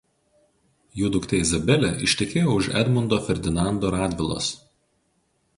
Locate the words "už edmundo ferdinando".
2.61-3.93